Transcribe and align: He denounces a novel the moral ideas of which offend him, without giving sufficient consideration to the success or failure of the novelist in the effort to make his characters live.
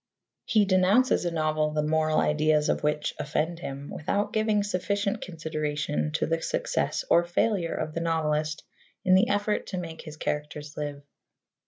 He 0.45 0.65
denounces 0.65 1.25
a 1.25 1.29
novel 1.31 1.73
the 1.73 1.83
moral 1.83 2.19
ideas 2.19 2.69
of 2.69 2.81
which 2.81 3.13
offend 3.19 3.59
him, 3.59 3.91
without 3.91 4.33
giving 4.33 4.63
sufficient 4.63 5.21
consideration 5.21 6.11
to 6.13 6.25
the 6.25 6.41
success 6.41 7.05
or 7.07 7.23
failure 7.23 7.75
of 7.75 7.93
the 7.93 8.01
novelist 8.01 8.63
in 9.05 9.13
the 9.13 9.29
effort 9.29 9.67
to 9.67 9.77
make 9.77 10.01
his 10.01 10.17
characters 10.17 10.75
live. 10.75 11.03